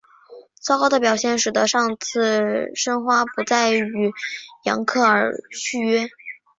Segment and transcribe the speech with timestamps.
[0.59, 1.93] 糟糕的表现使得上海
[2.73, 4.11] 申花不再与
[4.63, 6.07] 扬克尔续约。